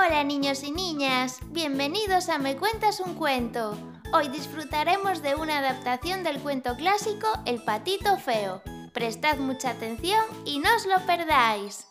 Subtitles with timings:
[0.00, 3.76] Hola niños y niñas, bienvenidos a Me Cuentas un Cuento.
[4.12, 8.62] Hoy disfrutaremos de una adaptación del cuento clásico El Patito Feo.
[8.94, 11.88] Prestad mucha atención y no os lo perdáis.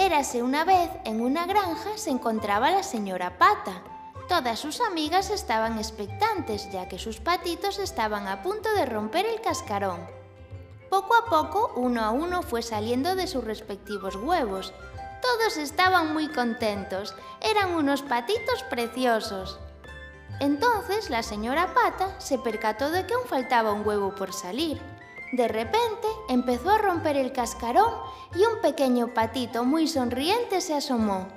[0.00, 3.82] Érase una vez en una granja se encontraba la señora Pata.
[4.30, 9.42] Todas sus amigas estaban expectantes ya que sus patitos estaban a punto de romper el
[9.42, 10.00] cascarón.
[10.88, 14.72] Poco a poco, uno a uno fue saliendo de sus respectivos huevos.
[15.20, 19.58] Todos estaban muy contentos, eran unos patitos preciosos.
[20.40, 24.80] Entonces la señora Pata se percató de que aún faltaba un huevo por salir.
[25.32, 27.92] De repente empezó a romper el cascarón
[28.34, 31.28] y un pequeño patito muy sonriente se asomó.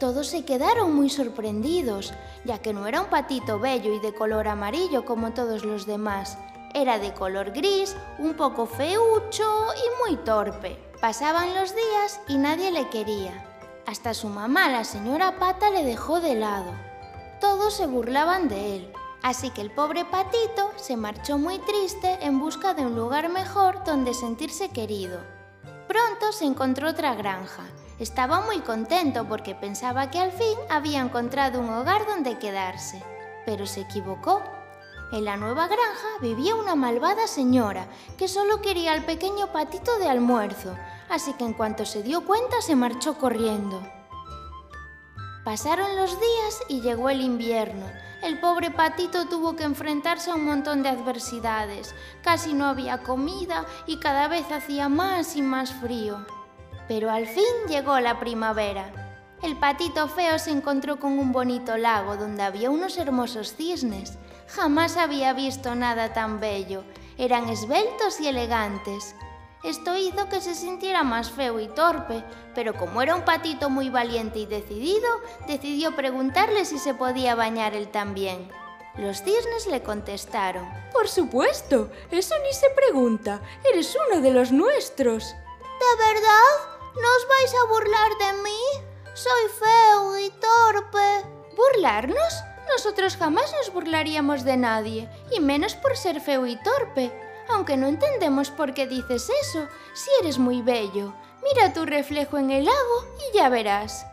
[0.00, 4.48] Todos se quedaron muy sorprendidos, ya que no era un patito bello y de color
[4.48, 6.38] amarillo como todos los demás.
[6.72, 10.78] Era de color gris, un poco feucho y muy torpe.
[11.00, 13.44] Pasaban los días y nadie le quería.
[13.86, 16.72] Hasta su mamá, la señora Pata, le dejó de lado.
[17.40, 18.92] Todos se burlaban de él.
[19.22, 23.82] Así que el pobre patito se marchó muy triste en busca de un lugar mejor
[23.84, 25.20] donde sentirse querido.
[25.88, 27.64] Pronto se encontró otra granja.
[27.98, 33.02] Estaba muy contento porque pensaba que al fin había encontrado un hogar donde quedarse.
[33.44, 34.42] Pero se equivocó.
[35.10, 40.08] En la nueva granja vivía una malvada señora que solo quería al pequeño patito de
[40.08, 40.76] almuerzo,
[41.08, 43.82] así que en cuanto se dio cuenta se marchó corriendo.
[45.44, 47.86] Pasaron los días y llegó el invierno.
[48.22, 51.94] El pobre patito tuvo que enfrentarse a un montón de adversidades.
[52.22, 56.26] Casi no había comida y cada vez hacía más y más frío.
[56.88, 58.92] Pero al fin llegó la primavera.
[59.40, 64.18] El patito feo se encontró con un bonito lago donde había unos hermosos cisnes.
[64.48, 66.82] Jamás había visto nada tan bello.
[67.18, 69.14] Eran esbeltos y elegantes.
[69.64, 72.22] Esto hizo que se sintiera más feo y torpe,
[72.54, 75.08] pero como era un patito muy valiente y decidido,
[75.48, 78.48] decidió preguntarle si se podía bañar él también.
[78.96, 80.68] Los cisnes le contestaron.
[80.92, 83.42] Por supuesto, eso ni se pregunta.
[83.72, 85.24] Eres uno de los nuestros.
[85.24, 86.78] ¿De verdad?
[86.94, 88.60] ¿No os vais a burlar de mí?
[89.14, 91.56] Soy feo y torpe.
[91.56, 92.44] ¿Burlarnos?
[92.68, 97.12] Nosotros jamás nos burlaríamos de nadie, y menos por ser feo y torpe
[97.48, 101.14] aunque no entendemos por qué dices eso, si eres muy bello.
[101.42, 104.06] Mira tu reflejo en el lago y ya verás.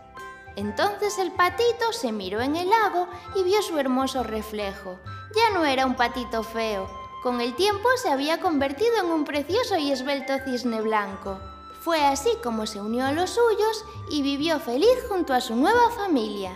[0.55, 4.99] Entonces el patito se miró en el lago y vio su hermoso reflejo.
[5.35, 6.89] Ya no era un patito feo.
[7.23, 11.39] Con el tiempo se había convertido en un precioso y esbelto cisne blanco.
[11.81, 15.89] Fue así como se unió a los suyos y vivió feliz junto a su nueva
[15.91, 16.55] familia.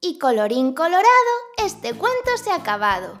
[0.00, 1.04] Y colorín colorado,
[1.56, 3.20] este cuento se ha acabado.